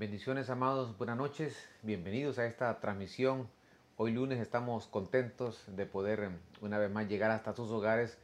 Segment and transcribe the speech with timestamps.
[0.00, 3.50] Bendiciones amados, buenas noches, bienvenidos a esta transmisión.
[3.98, 8.16] Hoy lunes estamos contentos de poder em, una vez más llegar hasta sus hogares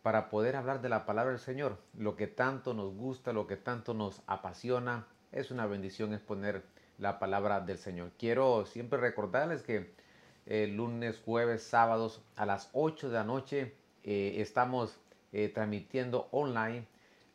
[0.00, 1.76] para poder hablar de la palabra del Señor.
[1.92, 6.64] Lo que tanto nos gusta, lo que tanto nos apasiona, es una bendición exponer
[6.96, 8.12] la palabra del Señor.
[8.18, 9.92] Quiero siempre recordarles que
[10.46, 13.74] el lunes, jueves, sábados a las 8 de la noche
[14.04, 14.98] eh, estamos
[15.32, 16.86] eh, transmitiendo online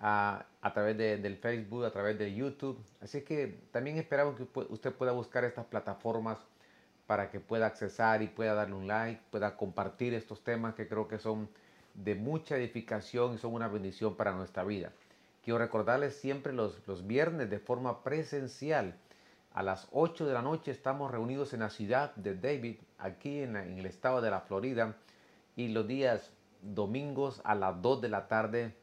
[0.08, 2.80] a, través del Facebook, a través de YouTube.
[3.02, 6.38] Así que también esperamos que usted pueda buscar estas plataformas
[7.07, 11.07] para que pueda accesar y pueda darle un like, pueda compartir estos temas que creo
[11.07, 11.50] que son
[11.96, 14.92] de mucha edificación y son una bendición para nuestra vida.
[15.43, 18.96] Quiero recordarles siempre los, los viernes de forma presencial.
[19.54, 23.56] A las 8 de la noche estamos reunidos en la ciudad de David, aquí en,
[23.56, 24.98] en el estado de la Florida.
[25.56, 26.32] Y los días
[26.62, 28.76] domingos a las 2 de la tarde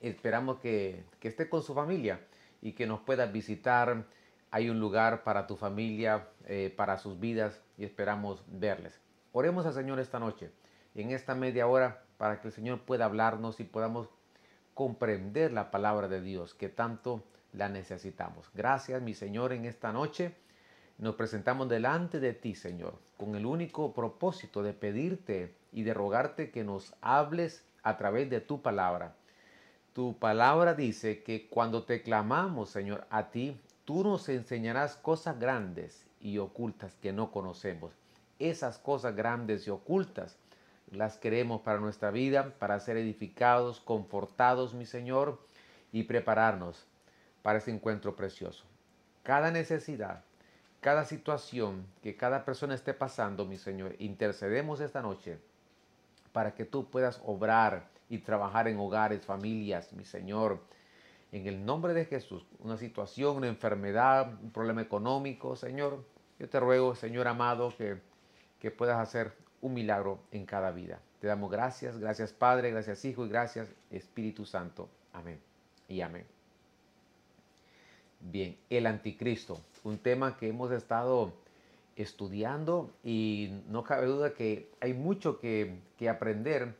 [0.00, 2.20] esperamos que, esté con su familia
[2.62, 4.04] y que nos pueda visitar.
[4.50, 9.00] Hay un lugar para tu familia, eh, para sus vidas y esperamos verles.
[9.32, 10.50] Oremos al Señor esta noche,
[10.94, 14.08] en esta media hora, para que el Señor pueda hablarnos y podamos
[14.74, 18.50] comprender la palabra de Dios que tanto la necesitamos.
[18.54, 20.34] Gracias, mi Señor, en esta noche.
[20.98, 26.50] Nos presentamos delante de ti, Señor, con el único propósito de pedirte y de rogarte
[26.50, 29.14] que nos hables a través de tu palabra.
[29.92, 36.06] Tu palabra dice que cuando te clamamos, Señor, a ti, tú nos enseñarás cosas grandes
[36.20, 37.92] y ocultas que no conocemos.
[38.38, 40.36] Esas cosas grandes y ocultas
[40.92, 45.40] las queremos para nuestra vida, para ser edificados, confortados, mi Señor,
[45.92, 46.86] y prepararnos
[47.42, 48.64] para ese encuentro precioso.
[49.24, 50.22] Cada necesidad,
[50.80, 55.38] cada situación que cada persona esté pasando, mi Señor, intercedemos esta noche
[56.32, 60.60] para que tú puedas obrar y trabajar en hogares, familias, mi Señor.
[61.32, 66.04] En el nombre de Jesús, una situación, una enfermedad, un problema económico, Señor,
[66.38, 67.98] yo te ruego, Señor amado, que,
[68.58, 69.32] que puedas hacer
[69.62, 71.00] un milagro en cada vida.
[71.20, 74.88] Te damos gracias, gracias Padre, gracias Hijo y gracias Espíritu Santo.
[75.12, 75.38] Amén
[75.88, 76.24] y amén.
[78.20, 81.32] Bien, el anticristo, un tema que hemos estado
[81.94, 86.74] estudiando y no cabe duda que hay mucho que, que aprender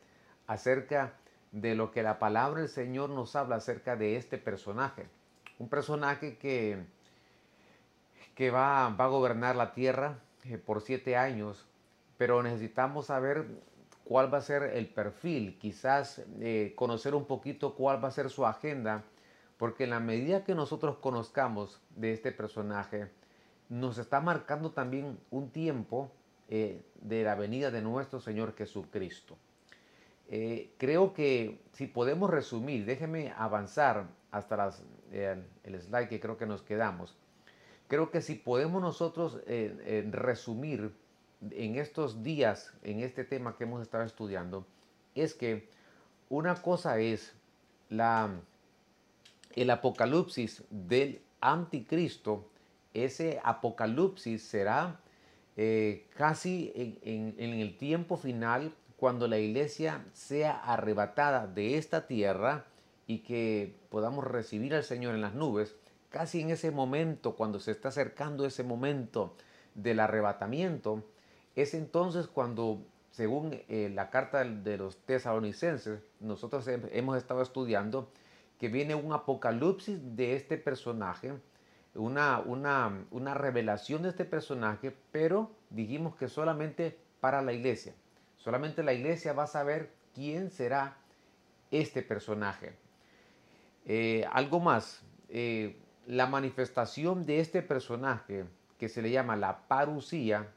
[0.47, 1.15] acerca
[1.53, 5.07] de lo que la palabra del Señor nos habla acerca de este personaje.
[5.59, 6.85] Un personaje que,
[8.35, 11.67] que va, va a gobernar la tierra eh, por siete años,
[12.17, 13.47] pero necesitamos saber
[14.05, 18.31] cuál va a ser el perfil, quizás eh, conocer un poquito cuál va a ser
[18.31, 19.05] su agenda,
[19.57, 23.11] porque en la medida que nosotros conozcamos de este personaje,
[23.69, 26.11] nos está marcando también un tiempo
[26.49, 29.37] eh, de la venida de nuestro Señor Jesucristo.
[30.33, 34.83] Eh, creo que si podemos resumir, déjeme avanzar hasta las,
[35.13, 35.45] el,
[35.81, 37.17] slide que creo que nos quedamos.
[37.89, 40.95] Creo que si podemos nosotros eh, resumir
[41.51, 44.65] en estos días, en este tema que hemos estado estudiando,
[45.17, 45.69] es que
[46.29, 47.35] una cosa es
[47.89, 52.49] el apocalipsis del anticristo,
[52.95, 55.01] ese apocalipsis será
[55.57, 62.67] eh, casi en, el tiempo final cuando la iglesia sea arrebatada de esta tierra
[63.07, 65.75] y que podamos recibir al Señor en las nubes,
[66.11, 69.35] casi en ese momento, cuando se está acercando ese momento
[69.75, 71.03] del arrebatamiento,
[71.57, 78.11] es entonces cuando, según eh, la carta de los tesalonicenses, nosotros hemos estado estudiando
[78.59, 81.33] que viene un apocalipsis de este personaje,
[81.95, 87.95] una, una, una revelación de este personaje, pero dijimos que solamente para la iglesia.
[88.43, 90.97] Solamente la iglesia va a saber quién será
[91.71, 92.73] este personaje.
[93.85, 98.47] Eh, algo más, eh, la manifestación de este personaje
[98.79, 100.49] que se le llama la parucía,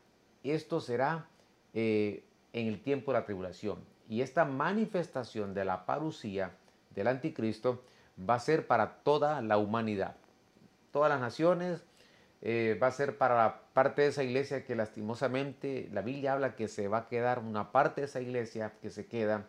[0.43, 1.27] esto será
[1.73, 2.23] eh,
[2.53, 3.79] en el tiempo de la tribulación.
[4.07, 6.51] Y esta manifestación de la parucía
[6.91, 7.83] del anticristo
[8.17, 10.15] va a ser para toda la humanidad.
[10.91, 11.83] Todas las naciones,
[12.45, 16.67] eh, va a ser para parte de esa iglesia que lastimosamente la Biblia habla que
[16.67, 19.45] se va a quedar una parte de esa iglesia que se queda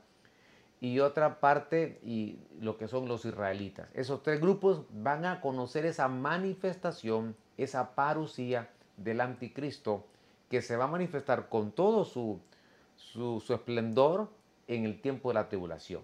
[0.80, 3.88] y otra parte y lo que son los israelitas.
[3.94, 10.06] Esos tres grupos van a conocer esa manifestación, esa parucía del anticristo
[10.48, 12.38] que se va a manifestar con todo su,
[12.94, 14.28] su, esplendor
[14.68, 16.02] en el tiempo de la tribulación.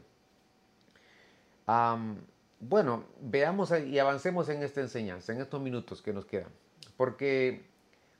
[2.58, 6.50] bueno, veamos y avancemos en esta enseñanza, en estos minutos que nos quedan.
[7.00, 7.62] Porque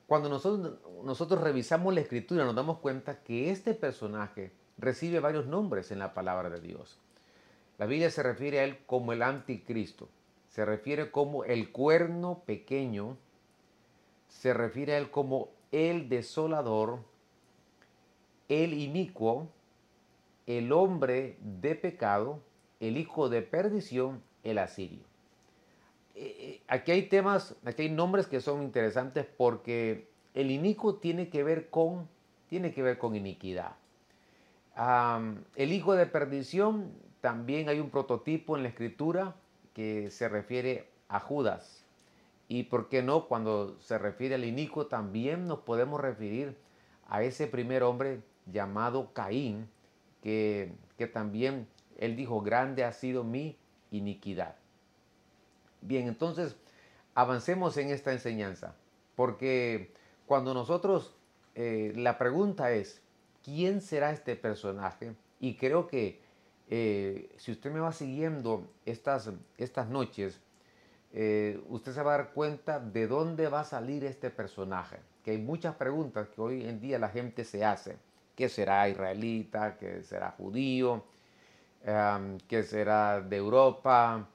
[0.06, 5.98] cuando nosotros, revisamos la escritura nos damos cuenta que este personaje recibe varios nombres en
[5.98, 6.98] la palabra de Dios.
[7.76, 10.08] La Biblia se refiere a él como el anticristo.
[10.48, 13.18] se refiere como el cuerno pequeño,
[14.28, 17.00] se refiere a él como el desolador,
[18.48, 19.46] el inicuo,
[20.46, 22.40] el hombre de pecado,
[22.80, 25.09] el hijo de perdición, el asirio.
[26.22, 31.42] Eh, aquí hay temas, aquí hay nombres que son interesantes porque el inicuo tiene que
[31.42, 32.06] ver con,
[32.50, 33.72] tiene que ver con iniquidad.
[35.56, 39.34] el hijo de perdición, también hay un prototipo en la escritura
[39.72, 41.86] que se refiere a Judas.
[42.48, 46.54] Y por qué no, cuando se refiere al inicuo, también nos podemos referir
[47.08, 49.70] a ese primer hombre llamado Caín,
[50.22, 51.66] que, que también
[51.96, 53.56] él dijo, grande ha sido mi
[53.90, 54.59] iniquidad.
[55.82, 56.56] Bien, entonces
[57.14, 58.74] avancemos en esta enseñanza,
[59.16, 59.92] porque
[60.26, 61.14] cuando nosotros,
[61.54, 63.02] eh, la pregunta es,
[63.42, 65.14] ¿quién será este personaje?
[65.40, 66.20] Y creo que
[66.68, 70.40] eh, si usted me va siguiendo estas, estas noches,
[71.12, 74.98] eh, usted se va a dar cuenta de dónde va a salir este personaje.
[75.24, 77.96] Que hay muchas preguntas que hoy en día la gente se hace.
[78.36, 79.76] ¿Qué será israelita?
[79.76, 81.04] ¿Qué será judío?
[82.48, 84.28] ¿Qué será de Europa?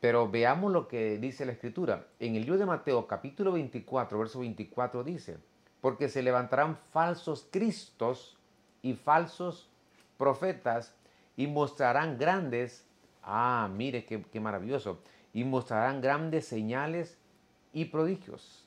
[0.00, 2.06] Pero veamos lo que dice la escritura.
[2.20, 5.38] En el libro de Mateo capítulo 24, verso 24 dice,
[5.80, 8.36] porque se levantarán falsos cristos
[8.82, 9.68] y falsos
[10.16, 10.94] profetas
[11.36, 12.84] y mostrarán grandes,
[13.22, 15.00] ah, mire qué, qué maravilloso,
[15.32, 17.18] y mostrarán grandes señales
[17.72, 18.64] y prodigios.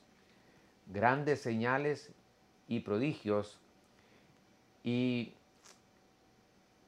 [0.86, 2.12] Grandes señales
[2.68, 3.58] y prodigios.
[4.84, 5.34] Y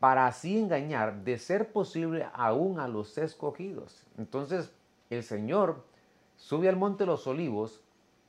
[0.05, 4.07] para así engañar, de ser posible, aún a los escogidos.
[4.19, 4.71] Entonces,
[5.09, 5.83] el Señor
[6.37, 7.81] sube al monte de los olivos.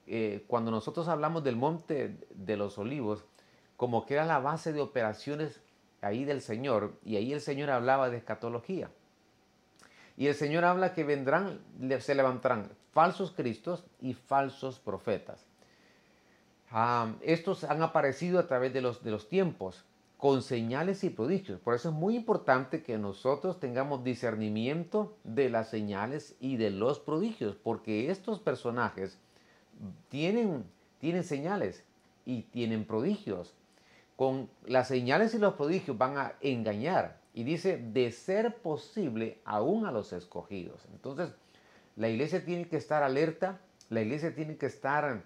[0.08, 3.26] Eh, cuando nosotros hablamos del monte de los olivos,
[3.76, 5.60] como que era la base de operaciones
[6.00, 8.90] ahí del Señor, y ahí el Señor hablaba de escatología.
[10.16, 11.60] Y el Señor habla que vendrán,
[12.00, 15.46] se levantarán falsos cristos y falsos profetas.
[16.72, 19.84] Ah, estos han aparecido a través de los, de los tiempos
[20.26, 21.60] con señales y prodigios.
[21.60, 27.00] Por eso es muy importante que nosotros tengamos discernimiento de las señales y de los
[27.00, 29.20] prodigios, porque estos personajes
[30.10, 30.64] tienen,
[31.00, 31.84] tienen señales
[32.26, 33.54] y tienen prodigios.
[34.16, 37.20] Con las señales y los prodigios van a engañar.
[37.36, 40.88] Y dice, de ser posible, aún a los escogidos.
[40.92, 41.36] Entonces,
[41.96, 43.60] la iglesia tiene que estar alerta,
[43.92, 45.22] la iglesia tiene que estar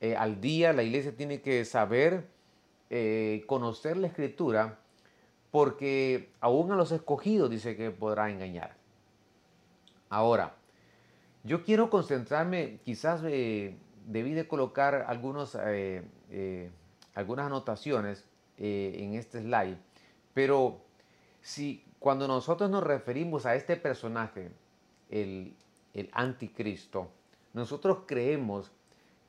[0.00, 2.34] eh, al día, la iglesia tiene que saber
[2.90, 4.78] eh, conocer la escritura,
[5.50, 8.76] porque aún a los escogidos dice que podrá engañar.
[10.08, 10.54] Ahora,
[11.42, 16.70] yo quiero concentrarme, quizás eh, debí de colocar algunos, eh,
[17.14, 18.24] algunas anotaciones
[18.58, 19.78] en este slide,
[20.32, 20.80] pero
[21.42, 24.50] si cuando nosotros nos referimos a este personaje,
[25.10, 25.54] el,
[25.92, 27.10] el anticristo,
[27.52, 28.70] nosotros creemos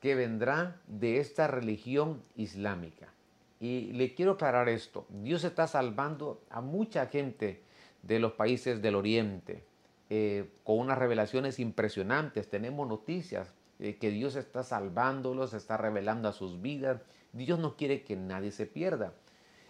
[0.00, 3.12] que vendrá de esta religión islámica.
[3.60, 5.06] Y le quiero aclarar esto.
[5.08, 7.62] Dios está salvando a mucha gente
[8.02, 9.64] de los países del Oriente
[10.10, 12.48] eh, con unas revelaciones impresionantes.
[12.48, 17.00] Tenemos noticias eh, que Dios está salvándolos, está revelando a sus vidas.
[17.32, 19.12] Dios no quiere que nadie se pierda.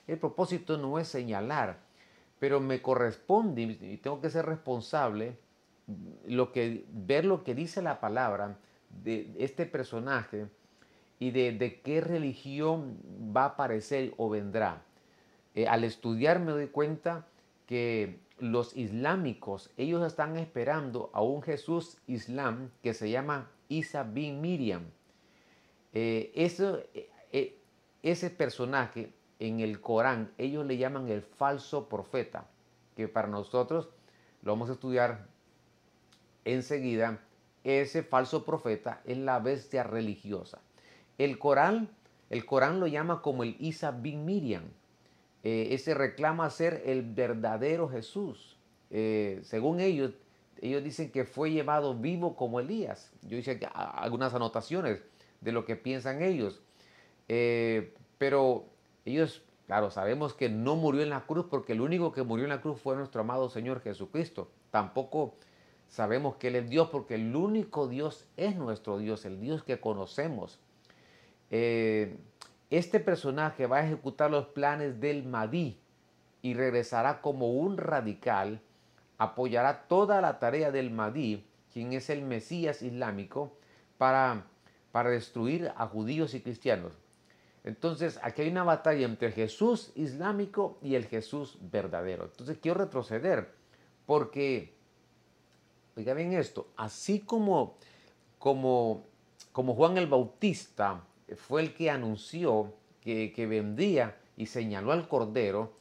[0.06, 1.78] El propósito no es señalar,
[2.38, 5.36] pero me corresponde y tengo que ser responsable
[6.26, 8.58] lo que, ver lo que dice la palabra
[8.90, 10.46] de este personaje
[11.18, 12.98] y de, qué religión
[13.36, 14.82] va a aparecer o vendrá.
[15.54, 17.26] Eh, al estudiar me doy cuenta
[17.66, 24.40] que los islámicos, ellos están esperando a un Jesús islam que se llama Isa bin
[24.40, 24.84] Miriam.
[25.92, 26.30] Eh,
[27.32, 27.58] eh,
[28.02, 32.46] ese personaje en el Corán, ellos le llaman el falso profeta,
[32.96, 33.88] que para nosotros
[34.42, 35.26] lo vamos a estudiar
[36.44, 37.20] enseguida.
[37.64, 40.60] Ese falso profeta es la bestia religiosa.
[41.18, 41.90] El Corán,
[42.30, 44.64] el Corán lo llama como el Isa bin Miriam.
[45.42, 48.56] Eh, ese reclama ser el verdadero Jesús.
[48.90, 50.12] Eh, según ellos,
[50.60, 53.12] ellos dicen que fue llevado vivo como Elías.
[53.22, 55.02] Yo hice algunas anotaciones
[55.40, 56.60] de lo que piensan ellos.
[57.28, 58.66] Eh, pero
[59.04, 62.50] ellos, claro, sabemos que no murió en la cruz porque el único que murió en
[62.50, 64.50] la cruz fue nuestro amado Señor Jesucristo.
[64.70, 65.34] Tampoco
[65.88, 69.80] sabemos que Él es Dios porque el único Dios es nuestro Dios, el Dios que
[69.80, 70.58] conocemos.
[71.50, 72.16] Eh,
[72.70, 75.78] este personaje va a ejecutar los planes del Mahdi
[76.42, 78.60] y regresará como un radical,
[79.16, 83.56] apoyará toda la tarea del Mahdi, quien es el Mesías islámico,
[83.96, 84.44] para,
[84.92, 86.92] para destruir a judíos y cristianos.
[87.64, 92.24] Entonces, aquí hay una batalla entre el Jesús islámico y el Jesús verdadero.
[92.24, 93.52] Entonces, quiero retroceder
[94.06, 94.74] porque
[95.96, 97.76] oiga bien esto, así como,
[98.38, 99.04] como,
[99.52, 101.02] como Juan el Bautista
[101.36, 105.72] fue el que anunció que, vendía y señaló al Cordero,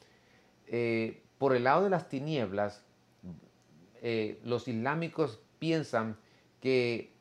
[0.67, 2.83] eh, por el lado de las tinieblas,
[4.01, 6.17] eh, los islámicos piensan
[6.61, 7.11] que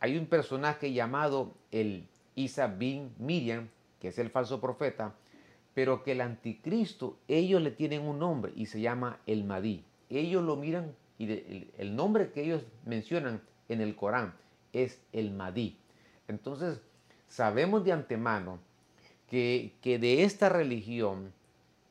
[0.00, 3.68] hay un personaje llamado el Isa bin Miriam,
[4.00, 5.14] que es el falso profeta,
[5.74, 9.84] pero que el anticristo, ellos le tienen un nombre y se llama el Madí.
[10.08, 11.30] Ellos lo miran y
[11.76, 14.34] el, nombre que ellos mencionan en el Corán
[14.72, 15.76] es el Madí.
[16.28, 16.80] Entonces,
[17.30, 18.58] sabemos de antemano
[19.30, 21.32] que, de esta religión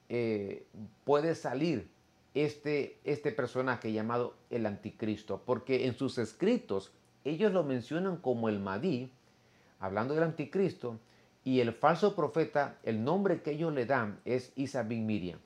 [0.10, 0.68] eh,
[1.04, 1.90] puede salir
[2.36, 6.92] este, este personaje llamado el anticristo, porque en sus escritos
[7.24, 9.12] ellos lo mencionan como el Madí,
[9.80, 11.00] hablando del anticristo,
[11.44, 15.40] y el falso profeta, el nombre que ellos le dan es Isa bin Miriam.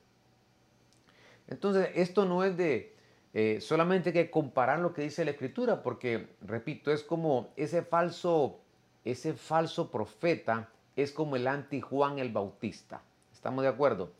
[1.46, 2.94] Entonces, esto no es de
[3.32, 8.60] eh, solamente que comparar lo que dice la escritura, porque, repito, es como ese falso,
[9.04, 13.02] ese falso profeta es como el anti Juan el Bautista.
[13.32, 14.12] ¿Estamos de acuerdo?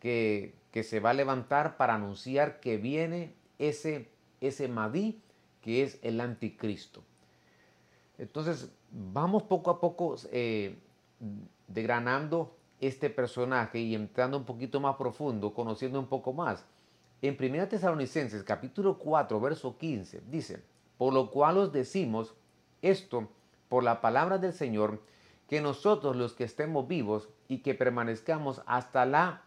[0.00, 4.10] Que, que se va a levantar para anunciar que viene ese,
[4.40, 5.20] ese Madí,
[5.60, 7.02] que es el anticristo.
[8.18, 10.76] Entonces, vamos poco a poco eh,
[11.66, 16.64] degranando este personaje y entrando un poquito más profundo, conociendo un poco más.
[17.22, 20.62] En 1 Tesalonicenses capítulo 4, verso 15, dice,
[20.98, 22.34] por lo cual os decimos
[22.82, 23.28] esto
[23.72, 25.00] por la palabra del Señor,
[25.48, 29.44] que nosotros los que estemos vivos y que permanezcamos hasta la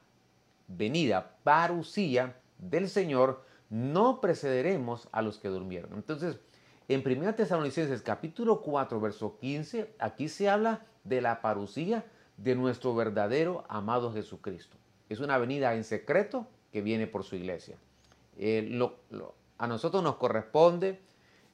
[0.68, 5.94] venida, parucía del Señor, no precederemos a los que durmieron.
[5.94, 6.40] Entonces,
[6.88, 12.04] en 1 Tesalonicenses capítulo 4, verso 15, aquí se habla de la parucía
[12.38, 14.76] de nuestro verdadero amado Jesucristo.
[15.08, 17.78] Es una venida en secreto que viene por su iglesia.
[18.40, 18.76] Eh,
[19.60, 21.00] a nosotros nos corresponde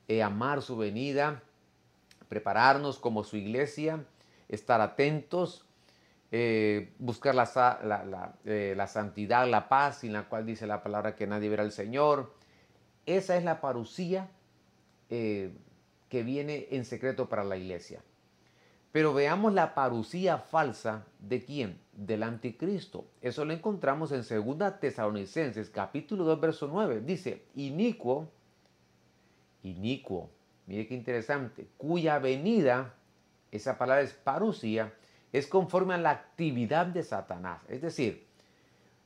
[0.07, 1.43] eh, amar su venida,
[2.31, 4.05] prepararnos como su iglesia,
[4.47, 5.65] estar atentos,
[6.31, 7.43] eh, buscar la,
[7.83, 12.33] la, santidad, la paz, sin la cual dice la palabra que nadie verá al Señor.
[13.05, 14.29] Esa es la parucía
[15.09, 18.01] que viene en secreto para la iglesia.
[18.93, 21.81] Pero veamos la parucía falsa de quién?
[21.91, 23.07] Del anticristo.
[23.21, 27.01] Eso lo encontramos en 2 Tesalonicenses capítulo 2 verso 9.
[27.01, 28.29] Dice, inicuo,
[29.63, 30.29] inicuo,
[30.71, 32.95] mire qué interesante, cuya venida,
[33.51, 34.93] esa palabra es parucía,
[35.33, 37.61] es conforme a la actividad de Satanás.
[37.67, 38.25] Es decir,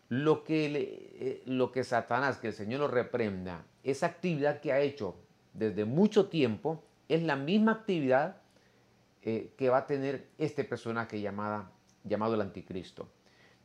[0.09, 4.79] lo que, eh, lo que Satanás, que el Señor lo reprenda, esa actividad que ha
[4.79, 5.15] hecho
[5.53, 8.37] desde mucho tiempo, es la misma actividad
[9.23, 11.71] eh, que va a tener este personaje llamada,
[12.03, 13.09] llamado el anticristo.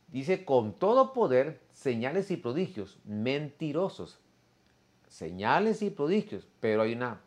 [0.07, 4.19] Dice, con todo poder, señales y prodigios, mentirosos.
[5.07, 7.21] Señales y prodigios, pero hay una,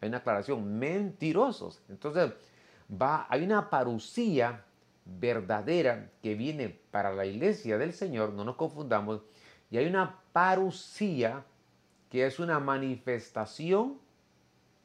[0.00, 1.80] hay una aclaración, mentirosos.
[1.88, 2.32] Entonces,
[2.90, 4.64] va, hay una parucía
[5.04, 9.22] verdadera que viene para la iglesia del Señor, no nos confundamos,
[9.70, 11.44] y hay una parucía
[12.10, 13.98] que es una manifestación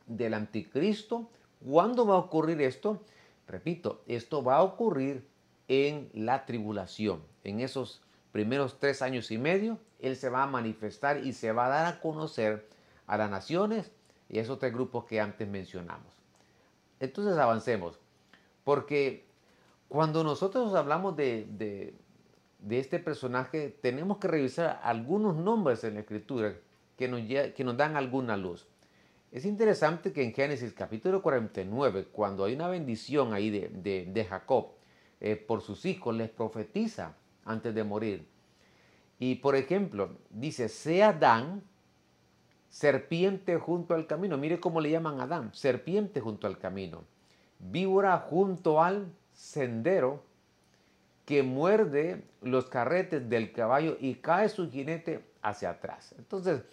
[0.08, 1.30] del anticristo
[1.66, 3.02] ¿Cuándo va a ocurrir esto?
[3.48, 5.26] Repito, esto va a ocurrir
[5.70, 7.22] en la tribulación.
[7.44, 8.02] En esos
[8.34, 11.86] primeros tres años y medio, Él se va a manifestar y se va a dar
[11.86, 12.68] a conocer
[13.08, 13.92] a las naciones
[14.34, 16.12] y esos tres grupos que antes mencionamos.
[17.00, 18.00] Entonces avancemos,
[18.64, 19.28] porque
[19.88, 21.94] cuando nosotros hablamos de,
[22.68, 26.56] este personaje, tenemos que revisar algunos nombres en la escritura
[26.98, 28.68] que nos, que nos dan alguna luz.
[29.32, 34.70] Es interesante que en Génesis capítulo 49, cuando hay una bendición ahí de, Jacob
[35.22, 38.28] eh, por sus hijos, les profetiza antes de morir.
[39.20, 41.62] Y por ejemplo, dice, sea Adán
[42.74, 44.36] serpiente junto al camino.
[44.36, 47.04] Mire cómo le llaman a Adán, serpiente junto al camino.
[47.60, 50.24] Víbora junto al sendero
[51.24, 56.16] que muerde los carretes del caballo y cae su jinete hacia atrás.
[56.18, 56.64] Entonces,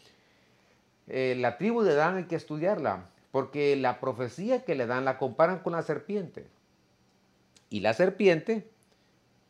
[1.07, 5.19] eh, la tribu de Dan hay que estudiarla, porque la profecía que le dan la
[5.19, 6.47] comparan con la serpiente.
[7.69, 8.71] Y la serpiente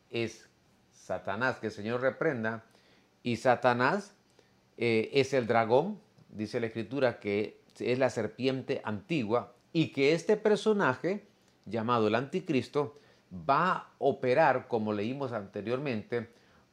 [0.09, 0.49] es
[0.91, 2.65] Satanás, que el Señor reprenda,
[3.23, 4.13] y Satanás
[4.77, 5.97] eh, es el dragón,
[6.31, 11.27] dice la escritura, que es la serpiente antigua, y que este personaje,
[11.65, 12.97] llamado el anticristo,
[13.31, 16.29] va a operar, como leímos anteriormente,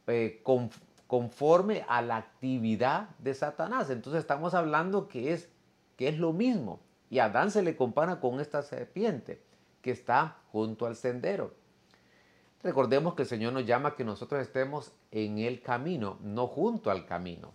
[0.07, 0.71] eh, con
[1.09, 3.91] conforme a la actividad de Satanás.
[3.91, 5.49] Entonces estamos hablando que es,
[5.97, 6.81] que es lo mismo.
[7.11, 9.43] Y Adán se le compara con esta serpiente
[9.81, 11.55] que está junto al sendero.
[12.63, 17.07] Recordemos que el Señor nos llama que nosotros estemos en el camino, no junto al
[17.07, 17.55] camino.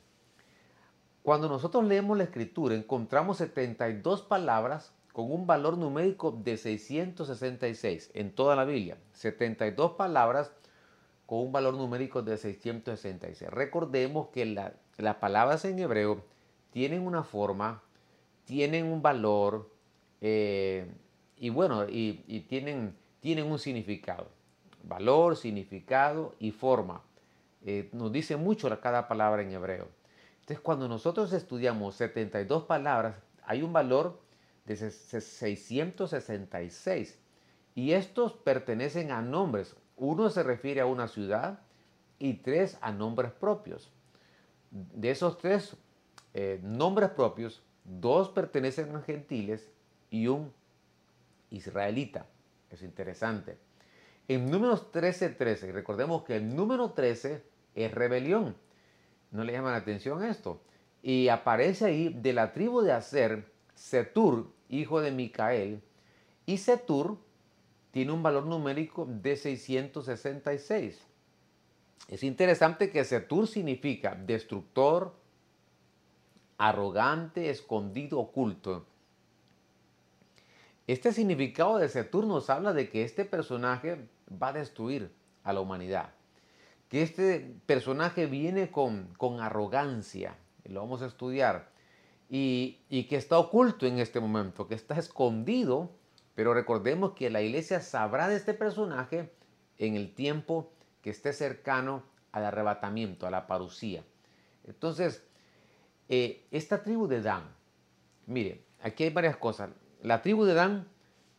[1.24, 8.36] Cuando nosotros leemos la escritura encontramos 72 palabras con un valor numérico de 666 en
[8.36, 8.98] toda la Biblia.
[9.14, 10.52] 72 palabras
[11.26, 13.50] con un valor numérico de 666.
[13.52, 16.26] Recordemos que las palabras en hebreo
[16.72, 17.82] tienen una forma,
[18.44, 19.72] tienen un valor
[20.20, 20.92] eh,
[21.38, 24.28] y bueno, y, tienen, tienen un significado.
[24.84, 27.02] Valor, significado y forma.
[27.66, 30.03] Eh, nos dice mucho cada palabra en hebreo.
[30.44, 34.20] Entonces, cuando nosotros estudiamos 72 palabras, hay un valor
[34.66, 37.18] de 666.
[37.76, 39.78] Y estos pertenecen a nombres.
[39.96, 41.62] Uno se refiere a una ciudad
[42.20, 43.90] y tres a nombres propios.
[44.70, 45.78] De esos tres
[46.34, 49.72] eh, nombres propios, dos pertenecen a gentiles
[50.10, 50.52] y un
[51.52, 52.26] israelita.
[52.70, 53.58] Es interesante.
[54.28, 57.42] En números 13, 13, recordemos que el número 13
[57.76, 58.58] es rebelión.
[59.34, 60.62] ¿No le llama la atención esto?
[61.02, 65.82] Y aparece ahí de la tribu de Aser, Setur, hijo de Micael.
[66.46, 67.18] Y Setur
[67.92, 71.02] tiene un valor numérico de 666.
[72.08, 75.16] Es interesante que Setur significa destructor,
[76.60, 78.86] arrogante, escondido, oculto.
[80.86, 85.12] Este significado de Setur nos habla de que este personaje va a destruir
[85.44, 86.14] a la humanidad.
[86.94, 91.72] Que este personaje viene con, con arrogancia, lo vamos a estudiar,
[92.30, 95.90] y, y que está oculto en este momento, que está escondido
[96.36, 99.32] pero recordemos que la iglesia sabrá de este personaje
[99.78, 100.72] en el tiempo
[101.02, 104.04] que esté cercano al arrebatamiento, a la parucía.
[104.66, 105.24] Entonces,
[106.10, 107.44] eh, esta tribu de Dan,
[108.26, 109.70] mire, aquí hay varias cosas.
[110.02, 110.88] La tribu de Dan,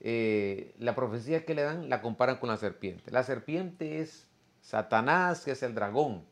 [0.00, 3.10] eh, la profecía que le dan la comparan con la serpiente.
[3.10, 4.28] La serpiente es
[4.64, 6.24] Satanás, que es el dragón,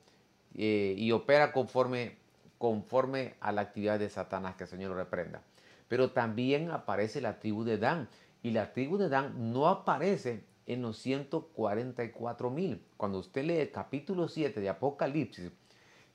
[0.55, 2.17] eh, y opera conforme,
[2.57, 5.43] conforme a la actividad de Satanás, que el Señor lo reprenda.
[5.87, 8.09] Pero también aparece la tribu de Dan,
[8.43, 12.83] y la tribu de Dan no aparece en los 144 mil.
[12.97, 15.52] Cuando usted lee el capítulo 7 de Apocalipsis,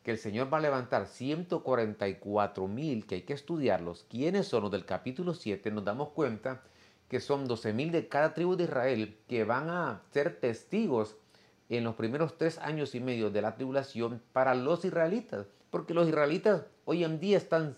[0.01, 4.71] que el Señor va a levantar 144 mil, que hay que estudiarlos, quiénes son los
[4.71, 6.63] del capítulo 7, nos damos cuenta
[7.09, 11.15] que son 12 mil de cada tribu de Israel que van a ser testigos
[11.69, 16.07] en los primeros tres años y medio de la tribulación para los israelitas, porque los
[16.07, 17.75] israelitas hoy en día están,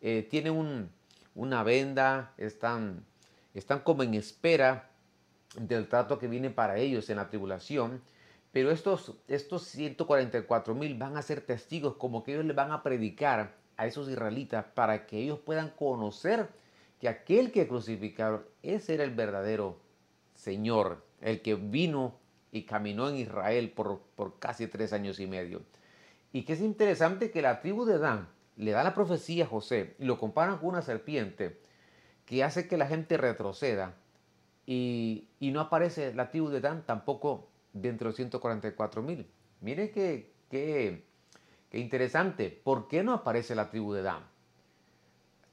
[0.00, 0.90] eh, tienen
[1.34, 3.04] una venda, están
[3.58, 4.90] están como en espera
[5.58, 8.00] del trato que viene para ellos en la tribulación.
[8.52, 12.82] Pero estos, estos 144 mil van a ser testigos como que ellos le van a
[12.82, 16.48] predicar a esos israelitas para que ellos puedan conocer
[17.00, 19.78] que aquel que crucificaron, ese era el verdadero
[20.34, 22.18] Señor, el que vino
[22.52, 25.62] y caminó en Israel por, por casi tres años y medio.
[26.32, 29.94] Y que es interesante que la tribu de Dan le da la profecía a José
[29.98, 31.60] y lo comparan con una serpiente
[32.26, 33.94] que hace que la gente retroceda
[34.70, 39.26] y, no aparece la tribu de Dan tampoco dentro de 144 mil.
[39.62, 41.06] Mire qué, qué,
[41.72, 42.50] interesante.
[42.50, 44.27] ¿Por qué no aparece la tribu de Dan?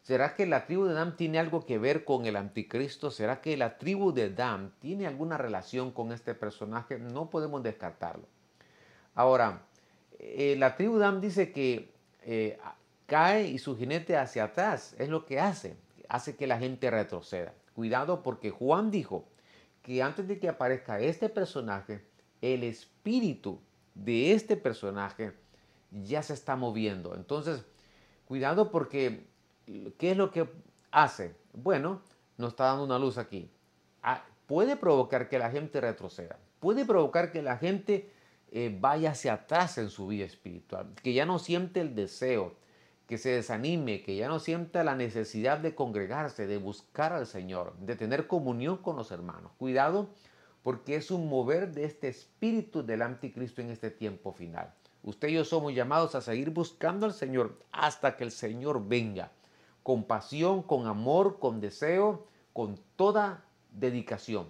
[0.05, 3.09] ¿Será que la tribu de Dan tiene algo que ver con el anticristo?
[3.09, 6.99] ¿Será que la tribu de Dan tiene alguna relación con este personaje?
[6.99, 8.27] No podemos descartarlo.
[9.15, 9.63] Ahora,
[10.19, 11.91] eh, la tribu de Dan dice que
[12.21, 12.57] eh,
[13.07, 15.75] cae y su jinete hacia atrás, es lo que hace
[16.09, 17.53] hace que la gente retroceda.
[17.73, 19.25] Cuidado porque Juan dijo
[19.81, 22.03] que antes de que aparezca este personaje,
[22.41, 23.59] el espíritu
[23.93, 25.33] de este personaje
[25.91, 27.15] ya se está moviendo.
[27.15, 27.63] Entonces,
[28.27, 29.25] cuidado porque,
[29.97, 30.47] ¿qué es lo que
[30.91, 31.35] hace?
[31.53, 32.01] Bueno,
[32.37, 33.49] nos está dando una luz aquí.
[34.03, 36.37] Ah, puede provocar que la gente retroceda.
[36.59, 38.09] Puede provocar que la gente
[38.51, 42.53] eh, vaya hacia atrás en su vida espiritual, que ya no siente el deseo,
[43.07, 47.75] que se desanime, que ya no sienta la necesidad de congregarse, de buscar al Señor,
[47.77, 49.51] de tener comunión con los hermanos.
[49.57, 50.09] Cuidado,
[50.63, 54.73] porque es un mover de este espíritu del anticristo en este tiempo final.
[55.03, 59.31] Usted y yo somos llamados a seguir buscando al Señor hasta que el Señor venga,
[59.85, 64.47] con pasión, con amor, con deseo, con toda dedicación.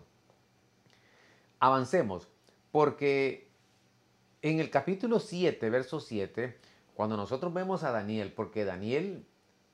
[1.59, 2.29] Avancemos,
[2.71, 3.49] porque
[4.41, 6.57] en el capítulo 7, verso 7,
[6.93, 9.25] cuando nosotros vemos a Daniel, porque Daniel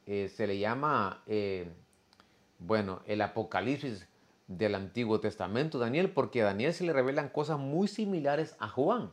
[0.07, 1.69] eh, se le llama, eh,
[2.57, 4.07] bueno, el Apocalipsis
[4.47, 9.11] del Antiguo Testamento, Daniel, porque a Daniel se le revelan cosas muy similares a Juan.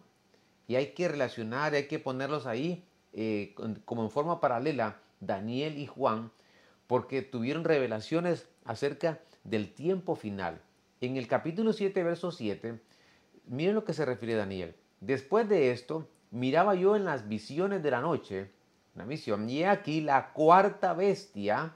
[0.67, 5.87] Y hay que relacionar, hay que ponerlos ahí eh, como en forma paralela, Daniel y
[5.87, 6.31] Juan,
[6.87, 10.61] porque tuvieron revelaciones acerca del tiempo final.
[11.01, 12.81] En el capítulo 7, verso 7,
[13.47, 14.75] miren lo que se refiere Daniel.
[15.01, 18.51] Después de esto, miraba yo en las visiones de la noche,
[18.95, 19.49] una visión.
[19.49, 21.73] Y aquí la cuarta bestia,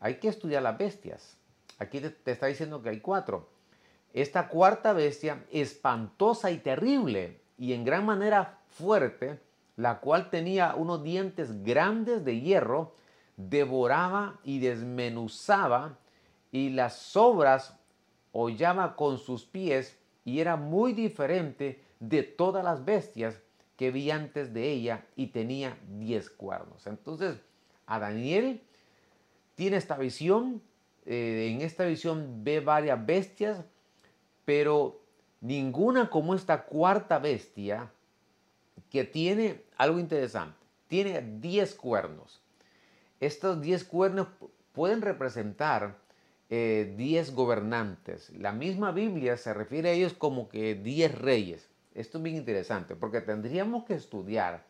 [0.00, 1.36] hay que estudiar las bestias.
[1.78, 3.48] Aquí te, está diciendo que hay cuatro.
[4.12, 9.40] Esta cuarta bestia, espantosa y terrible, y en gran manera fuerte,
[9.82, 12.94] la cual tenía unos dientes grandes de hierro,
[13.36, 15.98] devoraba y desmenuzaba,
[16.52, 17.76] y las sobras
[18.30, 23.42] hollaba con sus pies, y era muy diferente de todas las bestias
[23.76, 26.86] que vi antes de ella, y tenía diez cuernos.
[26.86, 27.40] Entonces,
[27.86, 28.62] a Daniel
[29.56, 30.62] tiene esta visión,
[31.06, 33.64] eh, en esta visión ve varias bestias,
[34.44, 35.00] pero
[35.40, 37.90] ninguna como esta cuarta bestia
[38.92, 40.58] que tiene algo interesante.
[40.86, 42.42] Tiene 10 cuernos.
[43.20, 44.28] Estos 10 cuernos
[44.72, 45.96] pueden representar
[46.50, 48.28] 10 eh, gobernantes.
[48.36, 51.70] La misma Biblia se refiere a ellos como que 10 reyes.
[51.94, 54.66] Esto es bien interesante porque tendríamos que estudiar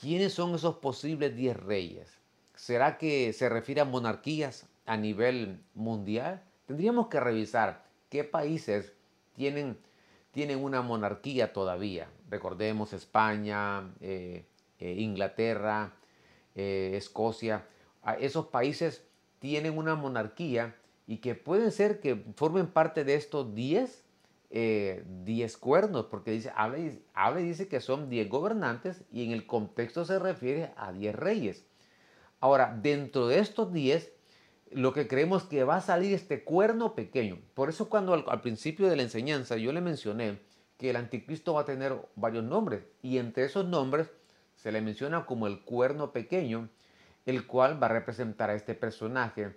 [0.00, 2.18] quiénes son esos posibles 10 reyes.
[2.56, 6.42] ¿Será que se refiere a monarquías a nivel mundial?
[6.66, 8.92] Tendríamos que revisar qué países
[9.36, 9.78] tienen,
[10.32, 12.08] tienen una monarquía todavía.
[12.30, 14.46] Recordemos España, eh,
[14.78, 15.92] eh, Inglaterra,
[16.54, 17.66] eh, Escocia.
[18.20, 19.04] Esos países
[19.40, 24.04] tienen una monarquía y que pueden ser que formen parte de estos 10
[24.52, 30.18] 10 cuernos, porque dice, habla, dice que son 10 gobernantes y en el contexto se
[30.18, 31.64] refiere a 10 reyes.
[32.40, 34.12] Ahora, dentro de estos 10
[34.70, 37.38] lo que creemos que va a salir este cuerno pequeño.
[37.54, 40.38] Por eso cuando al, principio de la enseñanza yo le mencioné
[40.80, 44.10] que el anticristo va a tener varios nombres y entre esos nombres
[44.56, 46.70] se le menciona como el cuerno pequeño,
[47.26, 49.54] el cual va a representar a este personaje,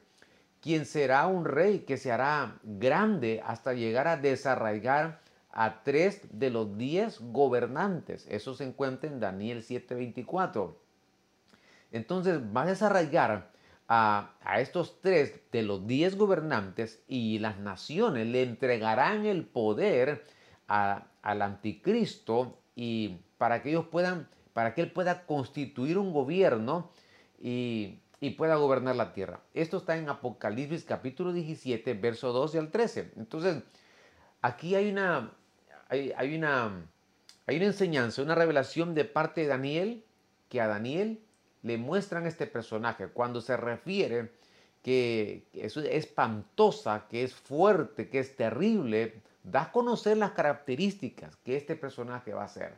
[0.59, 5.21] quien será un rey que se hará grande hasta llegar a desarraigar
[5.53, 8.27] a tres de los diez gobernantes.
[8.29, 10.75] Eso se encuentra en Daniel 7:24.
[11.93, 13.49] Entonces va a desarraigar
[13.88, 20.25] a, estos tres de los diez gobernantes y las naciones le entregarán el poder
[20.67, 26.91] al anticristo y para que ellos puedan, para que él pueda constituir un gobierno
[27.39, 27.99] y,
[28.38, 29.41] pueda gobernar la tierra.
[29.54, 33.12] Esto está en Apocalipsis capítulo 17, verso 12 al 13.
[33.17, 33.62] Entonces,
[34.41, 35.34] aquí hay una,
[35.89, 36.86] hay, hay una,
[37.45, 40.06] hay una enseñanza, una revelación de parte de Daniel,
[40.47, 41.19] que a Daniel
[41.63, 44.32] le muestran este personaje cuando se refiere
[44.84, 51.58] que es espantosa, que es fuerte, que es terrible, da a conocer las características que
[51.58, 52.77] este personaje va a ser.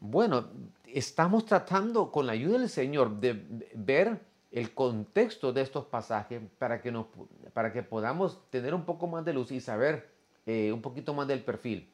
[0.00, 0.46] Bueno,
[0.86, 4.20] estamos tratando con la ayuda del Señor de ver
[4.52, 7.06] el contexto de estos pasajes para que, nos,
[7.52, 10.08] para que podamos tener un poco más de luz y saber
[10.46, 11.90] eh, un poquito más del perfil.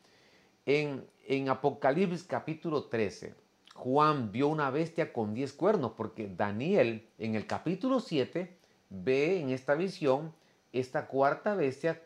[0.66, 3.34] En, en Apocalipsis capítulo 13,
[3.74, 8.56] Juan vio una bestia con diez cuernos, porque Daniel en el capítulo 7
[8.90, 10.32] ve en esta visión
[10.72, 12.00] esta cuarta bestia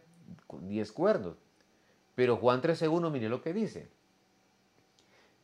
[0.63, 1.37] diez cuernos.
[2.15, 3.89] Pero Juan 13.1, mire lo que dice.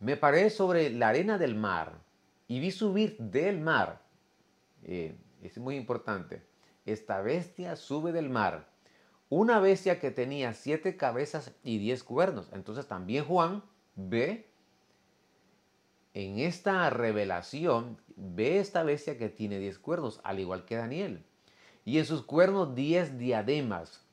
[0.01, 1.99] Me paré sobre la arena del mar
[2.49, 4.03] y vi subir del mar.
[4.83, 6.43] Eh, es muy importante.
[6.85, 8.69] Esta bestia sube del mar.
[9.29, 12.49] Una bestia que tenía siete cabezas y diez cuernos.
[12.53, 13.63] Entonces también Juan
[13.95, 14.51] ve
[16.13, 21.25] en esta revelación ve esta bestia que tiene diez cuernos, al igual que Daniel.
[21.85, 24.04] Y en sus cuernos diez diademas.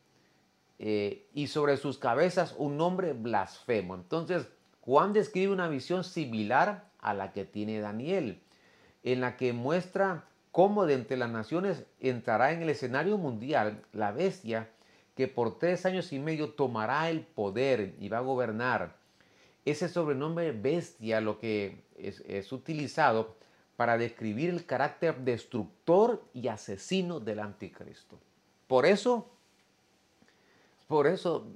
[0.83, 3.93] Eh, y sobre sus cabezas un nombre blasfemo.
[3.93, 4.47] Entonces,
[4.79, 8.41] Juan describe una visión similar a la que tiene Daniel,
[9.03, 14.11] en la que muestra cómo de entre las naciones entrará en el escenario mundial la
[14.11, 14.71] bestia
[15.15, 18.95] que por tres años y medio tomará el poder y va a gobernar.
[19.65, 23.35] Ese sobrenombre bestia lo que es, utilizado
[23.77, 28.17] para describir el carácter destructor y asesino del anticristo.
[28.65, 29.29] Por eso,
[30.91, 31.47] por eso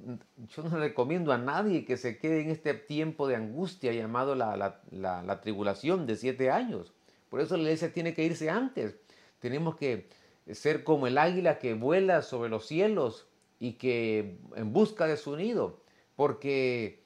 [0.47, 4.81] yo no recomiendo a nadie que se quede en este tiempo de angustia llamado la,
[4.91, 6.93] la tribulación de siete años.
[7.29, 8.95] Por eso la iglesia tiene que irse antes.
[9.39, 10.09] Tenemos que
[10.51, 13.27] ser como el águila que vuela sobre los cielos
[13.59, 15.81] y que en busca de su nido.
[16.15, 17.05] Porque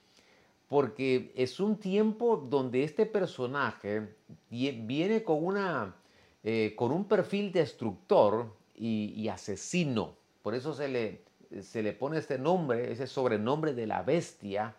[0.70, 4.16] porque es un tiempo donde este personaje
[4.50, 5.96] viene con, una,
[6.44, 10.16] eh, con un perfil destructor y, asesino.
[10.44, 11.24] Por eso se le,
[11.62, 14.76] se le, pone este nombre, ese sobrenombre de la bestia,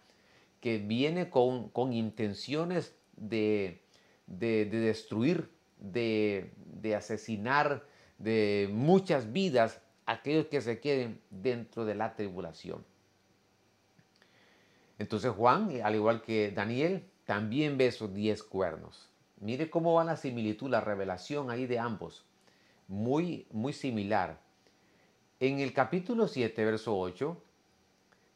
[0.60, 3.82] que viene con, intenciones de,
[4.26, 7.84] destruir, de, de asesinar
[8.18, 12.84] de muchas vidas aquellos que se queden dentro de la tribulación.
[14.98, 19.08] Entonces Juan, al igual que Daniel, también ve esos diez cuernos.
[19.40, 22.26] Mire cómo va la similitud, la revelación ahí de ambos.
[22.86, 24.38] Muy, muy similar.
[25.40, 27.34] En el capítulo 7, verso 8,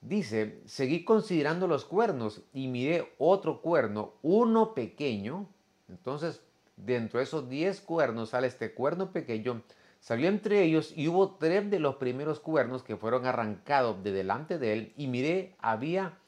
[0.00, 5.46] dice, seguí considerando los cuernos y miré otro cuerno, uno pequeño.
[5.90, 6.40] Entonces,
[6.78, 9.62] dentro de esos 10 cuernos sale este cuerno pequeño.
[10.00, 14.58] Salió entre ellos y hubo tres de los primeros cuernos que fueron arrancados de delante
[14.58, 16.18] de él y miré, había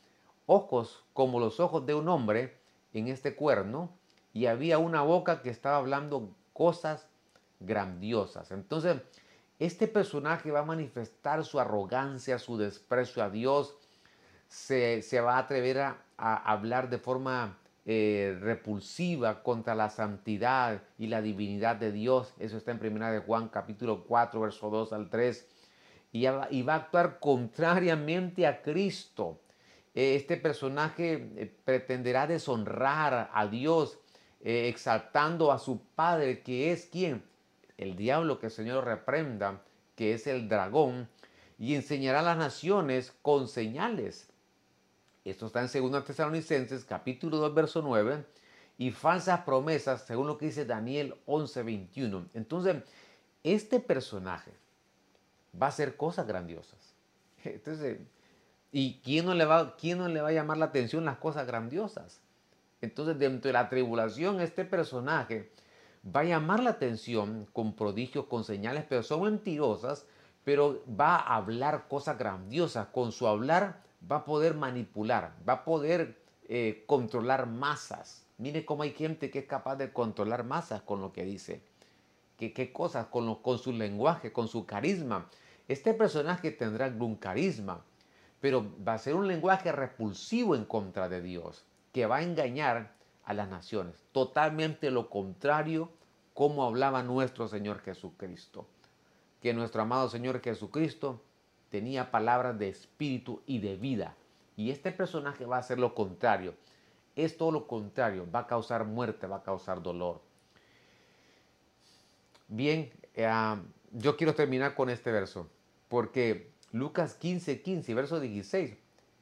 [0.44, 2.58] ojos como los ojos de un hombre
[2.92, 3.88] en este cuerno
[4.34, 7.08] y había una boca que estaba hablando cosas
[7.60, 8.50] grandiosas.
[8.50, 9.00] Entonces,
[9.58, 13.74] este personaje va a manifestar su arrogancia, su desprecio a Dios,
[14.48, 21.22] se, va a atrever a, hablar de forma eh, repulsiva contra la santidad y la
[21.22, 22.34] divinidad de Dios.
[22.38, 25.46] Eso está en 1 de Juan capítulo 4, verso 2 al 3.
[26.12, 29.40] Y, y va a actuar contrariamente a Cristo.
[29.94, 33.98] Eh, este personaje eh, pretenderá deshonrar a Dios,
[34.48, 37.24] exaltando a su Padre, que es quien
[37.78, 39.62] el diablo que el Señor reprenda,
[39.94, 41.08] que es el dragón,
[41.58, 44.28] y enseñará a las naciones con señales.
[45.24, 48.24] Esto está en 2 Tesalonicenses capítulo 2 verso 9
[48.78, 52.26] y falsas promesas según lo que dice Daniel 11 21.
[52.34, 52.76] Entonces,
[53.42, 54.52] este personaje
[55.60, 56.94] va a hacer cosas grandiosas.
[57.44, 57.98] Entonces,
[58.70, 61.46] ¿y quién no le va, quién no le va a llamar la atención las cosas
[61.46, 62.20] grandiosas?
[62.80, 65.50] Entonces, dentro de la tribulación, este personaje
[66.14, 70.06] va a llamar la atención con prodigios, con señales, pero son mentirosas,
[70.44, 72.88] pero va a hablar cosas grandiosas.
[72.88, 78.24] Con su hablar va a poder manipular, va a poder eh, controlar masas.
[78.38, 81.62] Mire cómo hay gente que es capaz de controlar masas con lo que dice.
[82.36, 83.06] ¿Qué, qué cosas?
[83.06, 85.28] Con, con su lenguaje, con su carisma.
[85.68, 87.82] Este personaje tendrá un carisma,
[88.40, 92.95] pero va a ser un lenguaje repulsivo en contra de Dios, que va a engañar
[93.26, 94.02] a las naciones.
[94.12, 95.90] Totalmente lo contrario
[96.32, 98.66] como hablaba nuestro Señor Jesucristo.
[99.42, 101.20] Que nuestro amado Señor Jesucristo
[101.68, 104.16] tenía palabras de espíritu y de vida.
[104.56, 106.54] Y este personaje va a hacer lo contrario.
[107.16, 108.26] Es todo lo contrario.
[108.34, 110.22] Va a causar muerte, va a causar dolor.
[112.48, 113.28] Bien, eh,
[113.92, 115.48] yo quiero terminar con este verso.
[115.88, 118.76] Porque Lucas 15, 15, verso 16.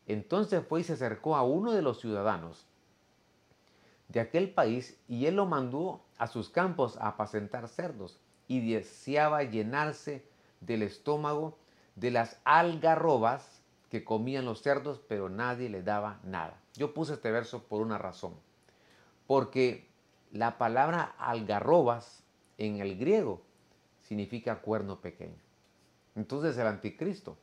[0.06, 2.66] Entonces fue y se acercó a uno de los ciudadanos
[4.14, 9.42] de aquel país y él lo mandó a sus campos a apacentar cerdos y deseaba
[9.42, 10.24] llenarse
[10.60, 11.58] del estómago
[11.96, 16.60] de las algarrobas que comían los cerdos, pero nadie le daba nada.
[16.74, 18.34] Yo puse este verso por una razón,
[19.26, 19.88] porque
[20.32, 22.22] la palabra algarrobas
[22.56, 23.42] en el griego
[24.02, 25.38] significa cuerno pequeño.
[26.14, 27.36] Entonces el anticristo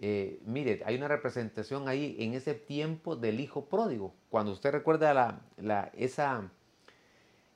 [0.00, 4.14] eh, mire, hay una representación ahí en ese tiempo del hijo pródigo.
[4.30, 5.14] Cuando usted recuerda
[5.56, 6.50] la, esa,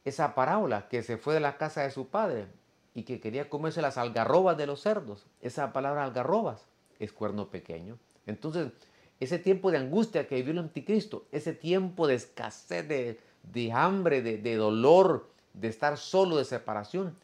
[0.05, 2.47] esa parábola que se fue de la casa de su padre
[2.95, 5.27] y que quería comerse las algarrobas de los cerdos.
[5.41, 6.67] Esa palabra algarrobas
[6.99, 7.99] es cuerno pequeño.
[8.27, 8.73] Entonces,
[9.21, 14.39] ese tiempo de angustia que vivió el anticristo, ese tiempo de escasez, de, hambre, de,
[14.39, 17.17] de dolor, de estar solo, de separación,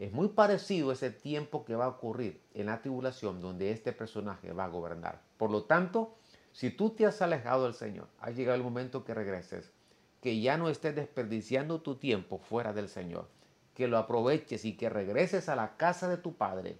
[0.00, 4.50] es muy parecido ese tiempo que va a ocurrir en la tribulación donde este personaje
[4.50, 5.20] va a gobernar.
[5.36, 6.16] Por lo tanto,
[6.52, 9.74] si tú te has alejado del Señor, ha llegado el momento que regreses,
[10.22, 13.28] que ya no estés desperdiciando tu tiempo fuera del Señor,
[13.74, 16.78] que lo aproveches y que regreses a la casa de tu Padre,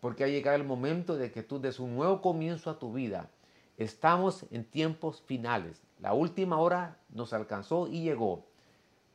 [0.00, 3.28] porque ha llegado el momento de que tú des un nuevo comienzo a tu vida.
[3.76, 5.82] Estamos en tiempos finales.
[6.00, 8.46] La última hora nos alcanzó y llegó.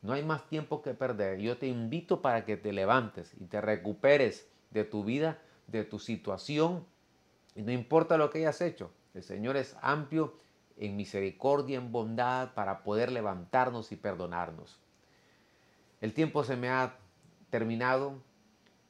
[0.02, 1.38] No hay más tiempo que perder.
[1.40, 5.98] Yo te invito para que te levantes y te recuperes de tu vida, de tu
[5.98, 6.86] situación.
[7.54, 10.34] Y no importa lo que hayas hecho, el Señor es amplio
[10.76, 14.78] en misericordia, en bondad, para poder levantarnos y perdonarnos.
[16.00, 16.96] El tiempo se me ha
[17.50, 18.14] terminado,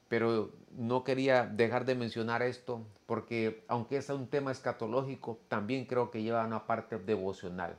[0.08, 6.12] pero no quería dejar de mencionar esto porque aunque es un tema escatológico, también creo
[6.12, 7.76] que lleva una parte devocional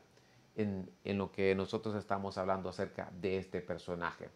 [0.56, 4.30] en, lo que nosotros estamos hablando acerca de este personaje.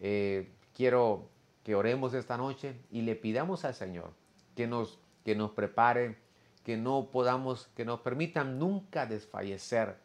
[0.00, 1.28] Eh, quiero
[1.64, 4.12] que oremos esta noche y le pidamos al Señor
[4.54, 6.18] que nos, que nos prepare,
[6.64, 9.96] que no podamos, que nos permitan nunca desfallecer,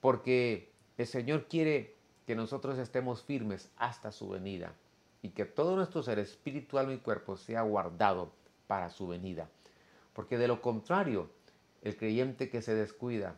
[0.00, 1.96] porque el Señor quiere
[2.26, 4.74] que nosotros estemos firmes hasta su venida
[5.22, 8.32] y que todo nuestro ser espiritual y cuerpo sea guardado
[8.66, 9.48] para su venida.
[10.12, 11.30] Porque de lo contrario,
[11.82, 13.36] el creyente que se descuida,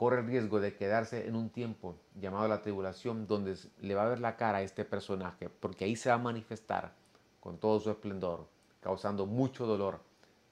[0.00, 4.08] corre el riesgo de quedarse en un tiempo llamado la tribulación donde le va a
[4.08, 6.94] ver la cara a este personaje, porque ahí se va a manifestar
[7.38, 8.48] con todo su esplendor,
[8.80, 10.00] causando mucho dolor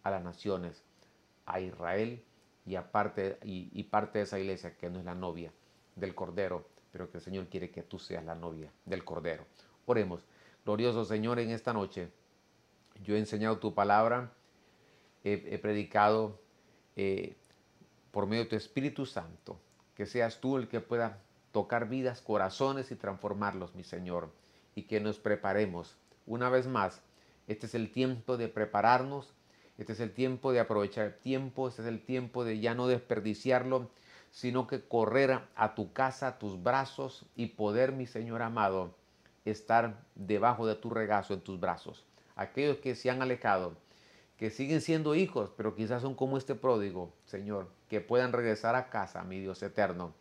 [0.03, 0.85] a las naciones,
[1.47, 2.23] a Israel
[2.67, 5.51] y, aparte, y, y parte de esa iglesia que no es la novia
[5.97, 9.45] del Cordero pero que el Señor quiere que tú seas la novia del Cordero.
[9.87, 10.27] Oremos.
[10.63, 12.11] Glorioso Señor, en esta noche
[13.03, 14.31] yo he enseñado tu palabra,
[15.25, 16.39] he, predicado
[16.97, 17.35] eh,
[18.11, 19.59] por medio de tu Espíritu Santo,
[19.95, 21.19] que seas tú el que pueda
[21.53, 24.31] tocar vidas, corazones y transformarlos, mi Señor,
[24.75, 25.97] y que nos preparemos.
[26.27, 27.03] Una vez más,
[27.47, 29.33] este es el tiempo de prepararnos,
[29.79, 32.87] este es el tiempo de aprovechar el tiempo, este es el tiempo de ya no
[32.87, 33.91] desperdiciarlo,
[34.31, 38.95] sino que correr a tu casa, a tus brazos y poder, mi Señor amado,
[39.45, 42.05] estar debajo de tu regazo, en tus brazos.
[42.37, 43.77] Aquellos que se han alejado,
[44.39, 48.89] que siguen siendo hijos, pero quizás son como este pródigo, Señor, que puedan regresar a
[48.89, 50.15] casa, mi Dios eterno,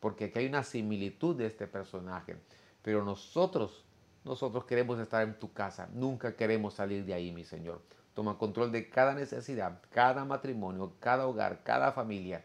[0.00, 2.36] porque aquí hay una similitud de este personaje,
[2.82, 3.84] pero nosotros,
[4.24, 7.80] nosotros queremos estar en tu casa, nunca queremos salir de ahí, mi Señor.
[8.12, 12.44] Toma control de cada necesidad, cada matrimonio, cada hogar, cada familia.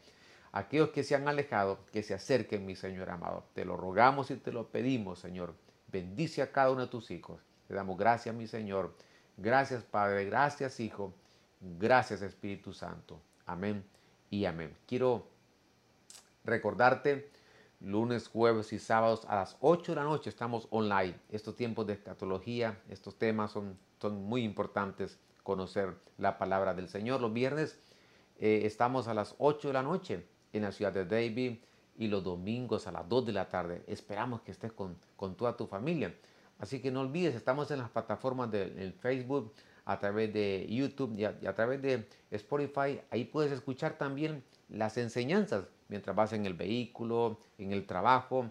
[0.51, 3.45] Aquellos que se han alejado, que se acerquen, mi Señor amado.
[3.53, 5.55] Te lo rogamos y te lo pedimos, Señor.
[5.91, 7.41] Bendice a cada uno de tus hijos.
[7.67, 8.93] Te damos gracias, mi Señor.
[9.37, 10.25] Gracias, Padre.
[10.25, 11.13] Gracias, Hijo.
[11.59, 13.21] Gracias, Espíritu Santo.
[13.45, 13.83] Amén
[14.29, 14.75] y amén.
[14.87, 15.27] Quiero
[16.43, 17.29] recordarte,
[17.79, 21.15] lunes, jueves y sábados a las 8 de la noche estamos online.
[21.29, 27.21] Estos tiempos de escatología, estos temas son, son muy importantes conocer la palabra del Señor.
[27.21, 27.79] Los viernes
[28.39, 31.57] eh, estamos a las 8 de la noche en la ciudad de David
[31.97, 33.83] y los domingos a las 2 de la tarde.
[33.87, 34.97] Esperamos que estés con,
[35.35, 36.13] toda tu familia.
[36.59, 39.53] Así que no olvides, estamos en las plataformas de Facebook,
[39.85, 42.99] a través de YouTube y a, través de Spotify.
[43.11, 48.49] Ahí puedes escuchar también las enseñanzas mientras vas en el vehículo, en el trabajo.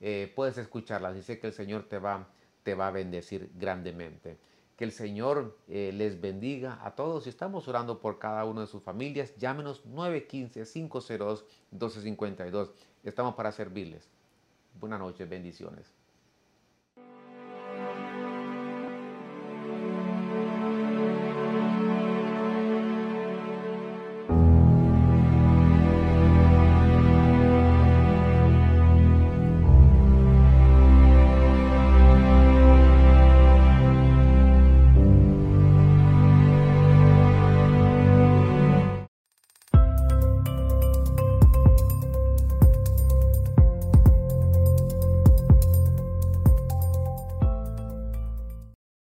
[0.00, 2.28] Eh, puedes escucharlas y sé que el Señor te va,
[2.62, 4.38] te va a bendecir grandemente.
[4.76, 8.82] Que el Señor eh, les bendiga a todos estamos orando por cada uno de sus
[8.82, 9.34] familias.
[9.36, 12.70] Llámenos 915-502-1252.
[13.02, 14.08] Estamos para servirles.
[14.78, 15.92] Buenas noches, bendiciones.